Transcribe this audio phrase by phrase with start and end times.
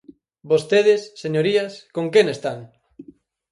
[0.51, 2.59] Vostedes, señorías, ¿con quen están?